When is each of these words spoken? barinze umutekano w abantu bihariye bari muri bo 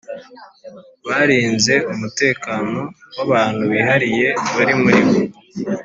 barinze 1.07 1.73
umutekano 1.91 2.79
w 3.17 3.19
abantu 3.25 3.63
bihariye 3.71 4.27
bari 4.55 4.73
muri 4.83 4.99
bo 5.05 5.15